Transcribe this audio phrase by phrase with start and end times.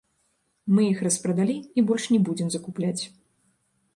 [0.75, 3.03] Мы іх распрадалі і больш не будзем закупляць.